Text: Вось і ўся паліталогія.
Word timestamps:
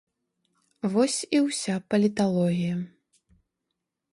Вось 0.93 1.17
і 1.39 1.41
ўся 1.47 1.75
паліталогія. 1.91 2.75